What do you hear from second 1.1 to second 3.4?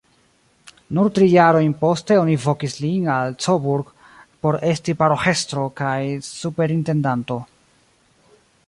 tri jarojn poste oni vokis lin al